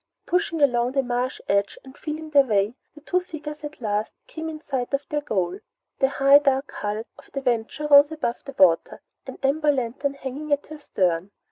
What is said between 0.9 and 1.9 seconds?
the marsh edge